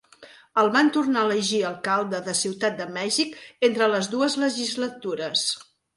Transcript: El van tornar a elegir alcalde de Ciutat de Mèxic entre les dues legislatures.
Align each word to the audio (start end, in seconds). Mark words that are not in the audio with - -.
El 0.59 0.69
van 0.75 0.87
tornar 0.95 1.19
a 1.23 1.27
elegir 1.29 1.59
alcalde 1.71 2.21
de 2.29 2.35
Ciutat 2.39 2.79
de 2.79 2.87
Mèxic 2.97 3.37
entre 3.69 3.91
les 3.93 4.11
dues 4.15 4.39
legislatures. 4.45 5.45